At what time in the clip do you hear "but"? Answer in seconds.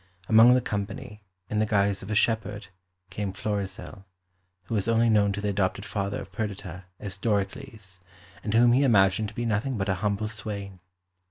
9.77-9.89